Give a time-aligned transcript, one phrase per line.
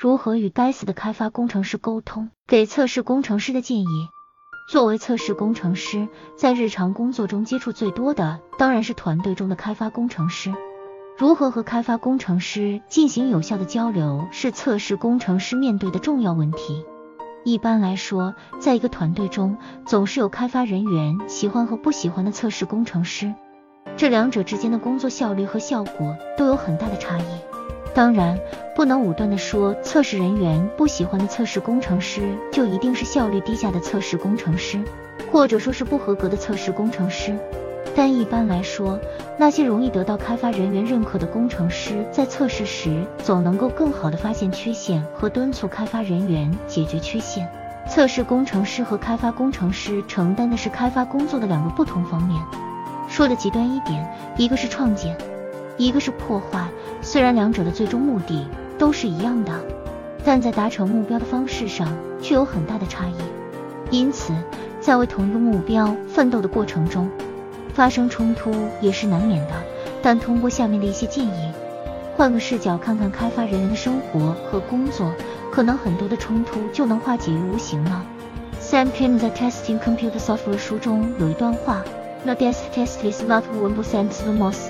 [0.00, 2.30] 如何与该死的开发工程师沟通？
[2.46, 3.86] 给测试工程师的建议。
[4.70, 10.54] 作为测试工程师，在日常工作中接触最多的当然是团队中的开发工程师。
[11.18, 16.84] 如何和开发工程师进行有效的交流，是测试工程师面对的重要问题。
[17.44, 23.34] 一般来说，在一个团队中，总是有开发人员喜欢和不喜欢的测试工程师，
[23.96, 27.47] 这两者之间的工作效率和效果都有很大的差异。
[27.98, 28.38] 当然，
[28.76, 34.80] 不能武断的说，测试人员不喜欢的测试工程师就一定是效率低下的测试工程师，
[35.32, 37.36] 或者说是不合格的测试工程师。
[37.96, 39.00] 但一般来说，
[39.36, 47.50] 那些容易得到开发人员认可的工程师，在测试时总能够更好的发现缺陷和敦促开发人员解决缺陷。
[47.88, 52.40] 测试工程师和开发工程师承担的是开发工作的两个不同方面。
[53.08, 55.16] 说的极端一点，一个是创建，
[55.78, 56.68] 一个是破坏。
[57.00, 58.46] 虽然两者的最终目的
[58.76, 59.52] 都是一样的，
[60.24, 61.88] 但在达成目标的方式上
[62.20, 63.14] 却有很大的差异。
[63.90, 64.34] 因此，
[64.80, 67.08] 在为同一个目标奋斗的过程中，
[67.72, 69.54] 发生冲突也是难免的，
[70.02, 71.52] 但通过下面的一些建议，
[72.16, 75.10] 换个视角看看开发人员的生活和工作，
[75.50, 78.04] 可能很多的冲突就能化解于无形了。
[78.60, 81.82] Sam Kim 在《Testing Computer Software》书中有一段话
[82.24, 84.68] ：“The best test is not one percent the most,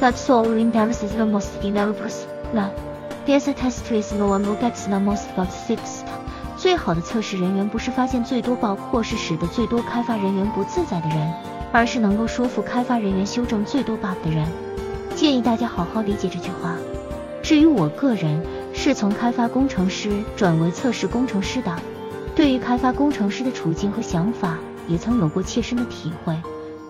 [0.00, 2.24] but so embarrasses the most developers.
[2.52, 2.70] The
[3.26, 6.04] best test is the one who gets the most bugs fixed.”
[6.56, 11.32] 最好的测试人员不是发现最多 bug 或是使得最多开发人员不自在的人。
[11.72, 14.46] 而是能够说服开发人员修正最多 bug 的人。
[15.14, 16.74] 建议大家好好理解这句话。
[17.42, 21.76] 至于我个人，是从开发工程师转为测试工程师的，
[22.34, 24.56] 对于开发工程师的处境和想法，
[24.88, 26.34] 也曾有过切身的体会。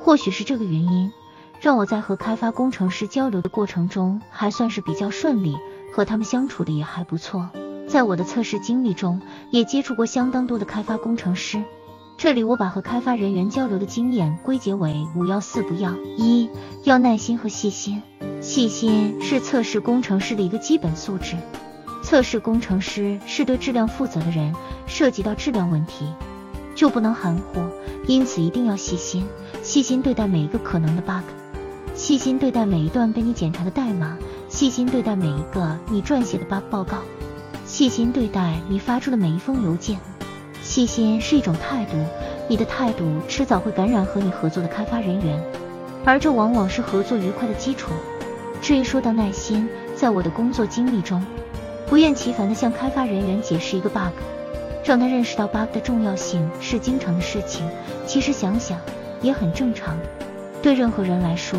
[0.05, 1.13] 或许是这个原因，
[1.61, 5.57] 让我在和开发工程师交流的过程中还算是比较顺利，
[5.93, 7.49] 和他们相处的也还不错。
[7.89, 11.63] 在我的测试经历中，也接触过相当多的开发工程师。
[12.19, 16.49] 这里我把和开发人员交流的经验归结为五要四不要：一
[16.83, 18.03] 要耐心和细心。
[18.41, 21.37] 细心是测试工程师的一个基本素质。
[22.03, 24.55] 测试工程师是对质量负责的人，
[24.87, 26.07] 涉及到质量问题
[26.75, 27.61] 就不能含糊，
[28.07, 29.27] 因此一定要细心。
[29.63, 31.25] 细心对待每一个可能的 bug，
[32.07, 34.17] 细心对待每一段被你检查的代码，
[34.49, 36.99] 细心对待每一个你撰写的 bug 报告，
[37.65, 39.99] 细心对待你发出的每一封邮件。
[40.63, 41.97] 细心是一种态度，
[42.47, 45.37] 你的态度迟早会感染和你合作的开发人员，
[46.05, 47.91] 而这往往是合作愉快的基础。
[48.63, 51.21] 至于说到耐心，在我的工作经历中，
[51.89, 54.15] 不厌其烦地向开发人员解释一个 bug，
[54.85, 57.69] 让他认识到 bug 的重要性是经常的事情。
[58.07, 58.79] 其实想想
[59.23, 59.99] 也很正常，
[60.63, 61.59] 对任何人来说，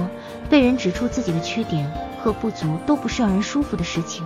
[0.50, 1.92] 被人指出自己的缺点
[2.22, 4.26] 和不足都不是让人舒服的事情。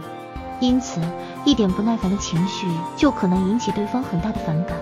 [0.59, 1.01] 因此，
[1.43, 4.77] 一点不耐烦的情绪就可能引起对方很大的反感，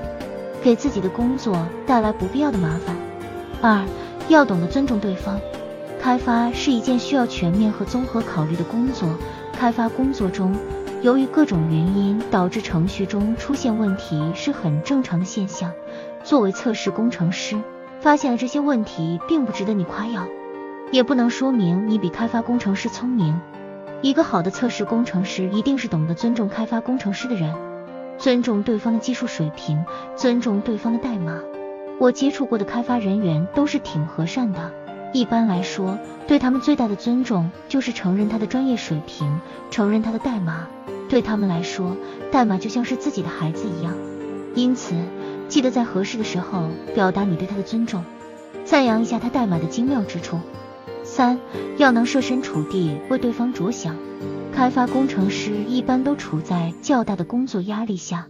[0.61, 2.95] 给自己的工作带来不必要的麻烦。
[3.61, 3.85] 二，
[4.27, 5.39] 要懂得尊重对方。
[6.01, 9.09] 开发是一件需要全面和综合考虑的工作。
[9.53, 10.55] 开发工作中，
[11.01, 15.71] 由于各种原因导致程序中出现问题是很正常的现象。
[16.23, 17.57] 作为测试工程师，
[18.01, 20.25] 发现了这些问题并不值得你夸耀，
[20.91, 23.39] 也不能说明你比开发工程师聪明。
[24.01, 27.53] 一个好的测试工程师一定是懂得尊重开发工程师的人，
[28.17, 29.83] 尊重对方的技术水平，
[30.15, 31.39] 尊重对方的代码。
[31.99, 34.71] 我接触过的开发人员都是挺和善的。
[35.11, 35.97] 一般来说，
[36.27, 40.67] 对他们最大的尊重就是承认他的专业水平，承认他的代码。
[41.09, 41.97] 对他们来说，
[42.31, 43.93] 代码就像是自己的孩子一样。
[44.55, 44.93] 因此，
[45.47, 48.03] 记得在合适的时候表达你对他的尊重，
[48.63, 50.39] 赞扬一下他代码的精妙之处。
[51.19, 51.37] 三
[51.77, 53.97] 要能设身处地为对方着想。
[54.53, 58.27] 开发工程师一般都处在较大的工作压力下，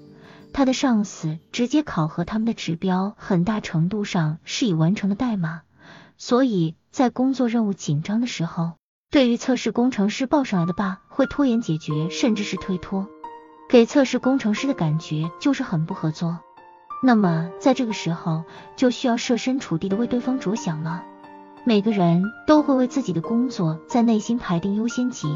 [0.54, 5.62] 他的上司直接考核他们的指标，很大程度上是已完成的代码。
[6.18, 8.72] 所以在工作任务紧张的时候，
[9.12, 13.06] 对于测试工程师报上来的话会拖延解决，甚至是推脱，
[13.70, 16.40] 给测试工程师的感觉就是很不合作。
[17.04, 21.04] 那么在这个时候，就需要设身处地的为对方着想了。
[21.66, 25.28] 每个人都会为自己的工作在内心排定优先级。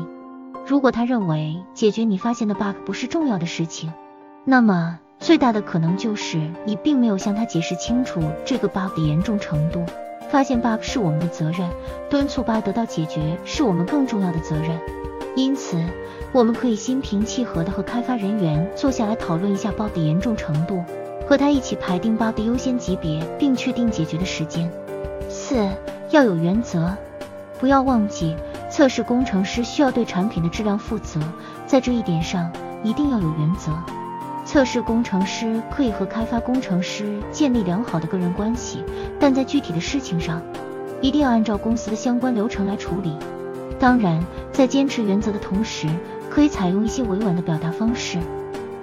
[0.66, 3.92] 如果他认为解决你发现的 bug 不是重要的事情，
[4.46, 9.84] 那么最大的可能就是你并没有向他解释清楚这个 bug 的严重程度。
[10.32, 11.70] 发现 bug 是我们的责任，
[12.10, 14.80] 敦促 bug 得到解决是我们更重要的责任。
[15.36, 15.78] 因此，
[16.32, 20.82] 我们可以心平气和的和开发人员坐下来讨论一下 bug 的严重程度，
[21.28, 24.72] 和他一起排定 bug 的优先级别，并确定解决的时间。
[25.30, 25.68] 四。
[26.14, 26.96] 要有原则，
[27.60, 28.36] 不要忘记，
[28.70, 31.20] 测试工程师需要对产品的质量负责。
[31.66, 32.52] 在这一点上，
[32.84, 33.72] 一定要有原则。
[34.46, 38.84] 测试工程师可以和开发工程师建立良好的个人关系，
[39.20, 40.40] 但在具体的事情上，
[41.02, 43.18] 一定要按照公司的相关流程来处理。
[43.80, 45.88] 当然，在坚持原则的同时，
[46.30, 48.20] 可以采用一些委婉的表达方式，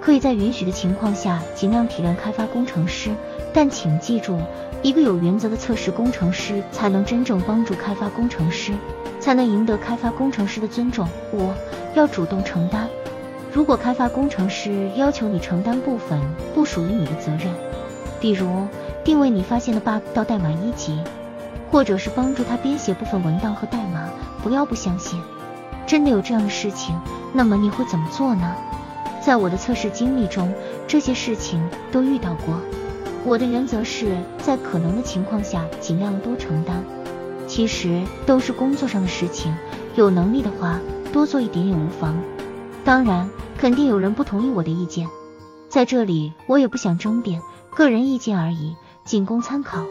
[0.01, 3.11] 可以在允许的情况下尽量体谅开发工程师。
[3.53, 4.39] 但请记住，
[4.81, 8.73] 一个有原则的测试工程师才能真正帮助开发工程师，
[9.19, 11.07] 才能赢得开发工程师的尊重。
[11.31, 11.51] 五，
[11.93, 12.89] 要主动承担。
[13.53, 16.19] 如果开发工程师要求你承担部分
[16.55, 17.53] 不属于你的责任，
[18.19, 18.65] 比如
[19.03, 20.97] 定位你发现的 bug 到代码一级，
[21.69, 24.09] 或者是帮助他编写部分文档和代码，
[24.41, 25.21] 不要不相信。
[25.85, 26.97] 真的有这样的事情，
[27.33, 28.55] 那么你会怎么做呢？
[29.21, 30.51] 在我的测试经历中，
[30.87, 32.59] 这些事情都遇到过。
[33.23, 36.83] 我的原则是在可能的情况下尽量多承担。
[37.47, 39.53] 其实都是工作上的事情，
[39.95, 40.79] 有能力的话
[41.13, 42.17] 多做一点也无妨。
[42.83, 45.07] 当然，肯定有人不同意我的意见，
[45.69, 47.41] 在这里我也不想争辩，
[47.75, 49.85] 个人意见而已，仅供参考。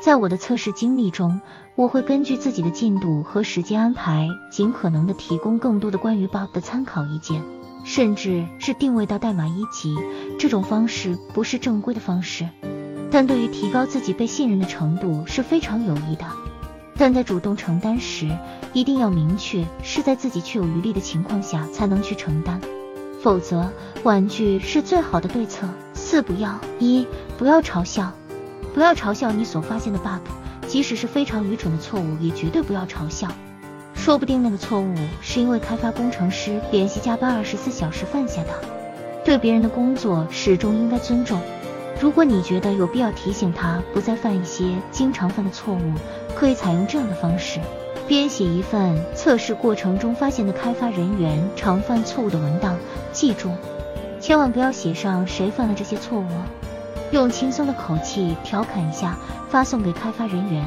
[0.00, 1.40] 在我的测试经历中，
[1.74, 7.42] 我会根据自己的进度和时间安排，尽可能的提供更多的关于 Bob 的参考意见，
[7.88, 9.96] 甚至是定位到代码一级。
[10.38, 12.46] 这种方式不是正规的方式，
[13.10, 16.26] 但对于提高自己被信任的程度是非常有益的。
[16.98, 18.28] 但在主动承担时，
[18.74, 22.60] 一定要明确是在自己确有余力的情况下才能去承担，
[23.22, 25.66] 否则婉拒是最好的对策。
[25.94, 27.06] 四不要一
[27.38, 28.12] 不要嘲笑，
[28.74, 30.28] 不要嘲笑你所发现的 bug，
[30.66, 33.28] 即使是非常愚蠢的错误，也绝对不要嘲笑。
[33.98, 38.50] 说不定那个错误是因为开发工程师连续加班二十四小时犯下的。
[39.22, 41.38] 对别人的工作始终应该尊重。
[42.00, 45.92] 如果你觉得有必要提醒他不再犯一些经常犯的错误，
[46.34, 47.60] 可以采用这样的方式：
[48.06, 52.78] 编写一份测试过程中发现的开发人员常犯错误的文档。
[53.12, 53.50] 记住，
[54.20, 56.26] 千万不要写上谁犯了这些错误，
[57.10, 59.18] 用轻松的口气调侃一下，
[59.50, 60.66] 发送给开发人员。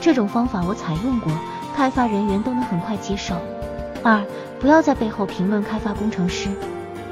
[0.00, 1.32] 这种方法我采用过，
[1.74, 3.34] 开发人员都能很快接受。
[4.02, 4.24] 二，
[4.60, 6.48] 不要在背后评论开发工程师。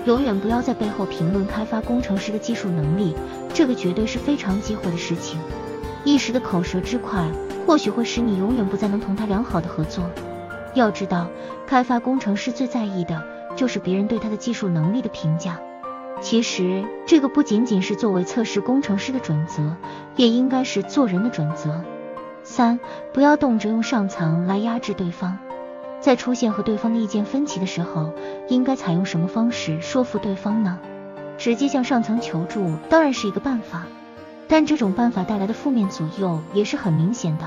[0.04, 3.14] 永远不要在背后评论开发工程师的技术能力，
[3.54, 5.38] 这个绝对是非常忌讳的事情。
[6.04, 7.24] 一时的口舌之快，
[7.64, 10.04] 或许会使你永远不再能同他良好的合作。
[10.74, 11.28] 要知道，
[11.66, 13.22] 开发工程师最在意的
[13.54, 15.60] 就是别人对他的技术能力的评价。
[16.20, 19.76] 其实，这个不仅仅是作为测试工程师的准则，
[20.16, 21.80] 也应该是做人的准则。
[22.52, 22.78] 三，
[23.14, 25.38] 不要动辄用上层来压制对方。
[26.00, 28.12] 在出现和对方的意见分歧的时候，
[28.48, 30.78] 应该采用什么方式说服对方呢？
[31.38, 33.86] 直接向上层求助当然是一个办法，
[34.48, 37.46] 但这种办法带来的负面左右也是很明显的。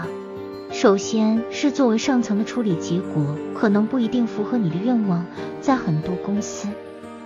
[0.72, 5.24] 首先是作为上层的处理结果可能不一定符合你的愿望，
[5.62, 6.68] 在很多公司，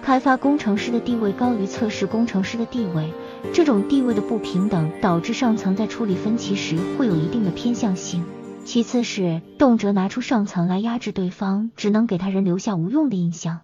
[0.04, 3.14] 开发工程师的地位高于测试工程师的地位，
[3.53, 8.25] 这种地位的不平等导致上层在处理分歧时会有一定的偏向性。
[8.65, 13.62] 其次是动辄拿出上层来压制对方，只能给他人留下无用的印象。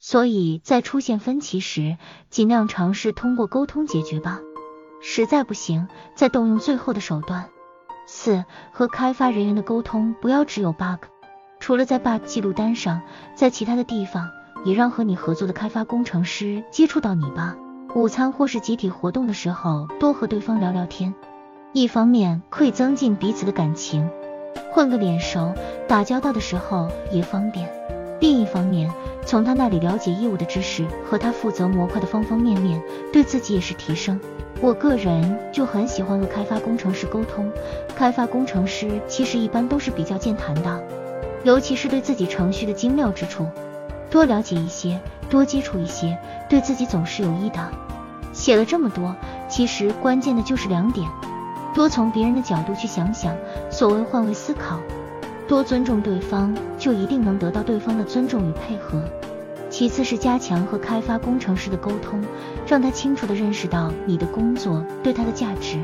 [0.00, 1.98] 所以在出现分歧时，
[2.30, 4.40] 尽量尝试通过沟通解决吧。
[5.02, 7.50] 实在不行，再动用最后的手段。
[8.06, 11.04] 四和开发人员的沟通不要只有 bug，
[11.60, 13.02] 除了在 bug 记录单上，
[13.34, 14.30] 在其他的地方
[14.64, 17.56] 也让和你合作的开发工程师接触到你吧。
[17.94, 21.14] 午餐或是集体活动的时候，多和对方聊聊天，
[21.72, 24.08] 一方面可以增进彼此的感情。
[24.70, 25.54] 混个脸熟，
[25.88, 27.66] 打交道的时候也方便。
[28.20, 28.92] 另一方面，
[29.24, 32.80] 从他那里了解业务的知识和他负责模块的方方面面，
[33.10, 34.20] 对自己也是提升。
[34.60, 37.50] 我个人就很喜欢和开发工程师沟通。
[37.96, 40.82] 开发工程师其实一般都是比较健谈的，
[41.42, 43.46] 尤其是对自己程序的精妙之处，
[44.10, 47.68] 多了解一些，多接触一些，对自己总是有益的。
[48.32, 49.14] 写了这么多，
[49.48, 51.08] 其实关键的就是两点。
[51.74, 53.34] 多从别人的角度去想想，
[53.70, 54.78] 所谓换位思考，
[55.46, 59.02] 多尊重对方，就一定能得到对方的尊重与配合。
[59.70, 62.24] 其次是加强和开发工程师的沟通，
[62.66, 65.78] 让他清楚的认识到你的工作对他的价值，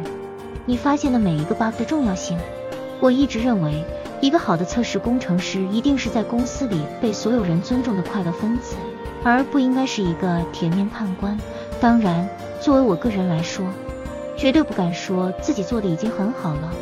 [0.65, 2.39] 你发现的每一个 bug 的重要性。
[2.99, 3.85] 我一直认为，
[4.25, 8.75] 一个好的测试工程师一定是在公司里被所有人尊重的快乐分子，
[9.23, 11.39] 而不应该是一个铁面判官。
[11.79, 12.27] 当然，
[12.59, 13.67] 作为我个人来说。
[14.35, 16.73] 绝对不敢说自己做的已经很好了，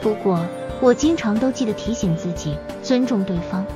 [0.00, 0.40] 不过
[0.80, 3.66] 我经常都记得提醒自己尊重对方。